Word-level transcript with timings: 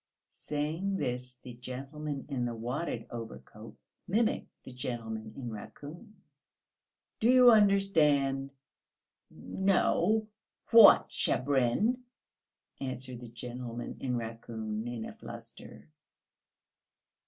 (Saying 0.31 0.97
this, 0.97 1.35
the 1.43 1.53
gentleman 1.53 2.25
in 2.27 2.45
the 2.45 2.55
wadded 2.55 3.05
overcoat 3.11 3.77
mimicked 4.07 4.49
the 4.63 4.73
gentleman 4.73 5.31
in 5.35 5.51
raccoon.) 5.51 6.15
"Do 7.19 7.29
you 7.31 7.51
understand?" 7.51 8.49
"No, 9.29 10.27
what 10.71 11.09
Shabrin?" 11.11 11.99
answered 12.79 13.19
the 13.21 13.29
gentleman 13.29 13.97
in 13.99 14.17
raccoon, 14.17 14.87
in 14.87 15.05
a 15.05 15.13
fluster. 15.13 15.87